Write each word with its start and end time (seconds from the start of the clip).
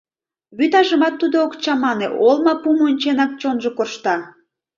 Вӱтажымат 0.57 1.13
тудо 1.21 1.37
ок 1.45 1.53
чамане, 1.63 2.07
олмапум 2.27 2.77
онченак, 2.87 3.31
чонжо 3.41 3.69
коршта. 3.77 4.15